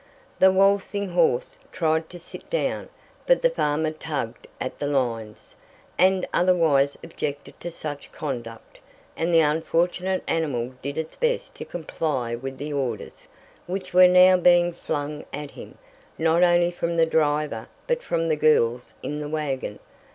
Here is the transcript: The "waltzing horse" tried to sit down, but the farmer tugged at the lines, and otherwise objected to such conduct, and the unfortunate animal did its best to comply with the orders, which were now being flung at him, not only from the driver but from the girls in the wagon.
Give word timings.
The 0.39 0.51
"waltzing 0.51 1.09
horse" 1.09 1.59
tried 1.71 2.09
to 2.09 2.17
sit 2.17 2.49
down, 2.49 2.89
but 3.27 3.43
the 3.43 3.51
farmer 3.51 3.91
tugged 3.91 4.47
at 4.59 4.79
the 4.79 4.87
lines, 4.87 5.55
and 5.95 6.25
otherwise 6.33 6.97
objected 7.03 7.59
to 7.59 7.69
such 7.69 8.11
conduct, 8.11 8.79
and 9.15 9.31
the 9.31 9.41
unfortunate 9.41 10.23
animal 10.27 10.73
did 10.81 10.97
its 10.97 11.15
best 11.15 11.53
to 11.57 11.65
comply 11.65 12.33
with 12.33 12.57
the 12.57 12.73
orders, 12.73 13.27
which 13.67 13.93
were 13.93 14.07
now 14.07 14.37
being 14.37 14.73
flung 14.73 15.23
at 15.31 15.51
him, 15.51 15.77
not 16.17 16.41
only 16.41 16.71
from 16.71 16.97
the 16.97 17.05
driver 17.05 17.67
but 17.85 18.01
from 18.01 18.27
the 18.27 18.35
girls 18.35 18.95
in 19.03 19.19
the 19.19 19.29
wagon. 19.29 19.77